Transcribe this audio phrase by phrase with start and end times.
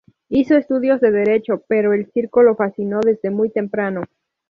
[0.29, 4.01] Hizo estudios de Derecho, pero el circo lo fascinó desde muy temprano.